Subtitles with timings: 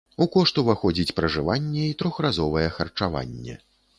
[0.25, 3.59] У кошт уваходзіць пражыванне і трохразовае харчаванне.